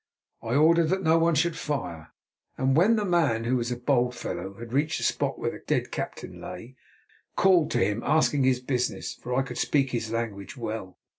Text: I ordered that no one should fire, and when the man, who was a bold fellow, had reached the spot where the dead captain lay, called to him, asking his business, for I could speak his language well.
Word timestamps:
I 0.41 0.55
ordered 0.55 0.87
that 0.89 1.03
no 1.03 1.19
one 1.19 1.35
should 1.35 1.55
fire, 1.55 2.11
and 2.57 2.75
when 2.75 2.95
the 2.95 3.05
man, 3.05 3.43
who 3.43 3.55
was 3.55 3.71
a 3.71 3.75
bold 3.77 4.15
fellow, 4.15 4.55
had 4.55 4.73
reached 4.73 4.97
the 4.97 5.03
spot 5.03 5.37
where 5.37 5.51
the 5.51 5.59
dead 5.59 5.91
captain 5.91 6.41
lay, 6.41 6.75
called 7.35 7.69
to 7.69 7.85
him, 7.85 8.01
asking 8.03 8.43
his 8.43 8.61
business, 8.61 9.13
for 9.13 9.35
I 9.35 9.43
could 9.43 9.59
speak 9.59 9.91
his 9.91 10.11
language 10.11 10.57
well. 10.57 10.97